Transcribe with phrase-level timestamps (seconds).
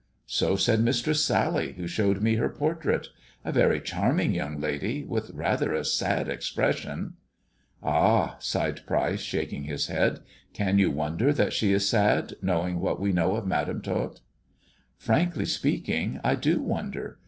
[0.25, 3.09] "So said Mistress Sally, who showed me her portrait.
[3.45, 7.17] A very charming young lady, with rather a sad expression.""
[7.83, 10.21] Ah!" sighed Pryce, shaking his head."
[10.55, 14.11] Can you wonder that she is sad, knowing what we know of Madam Tot 1
[14.97, 17.19] ""Frankly speaking, I do wonder.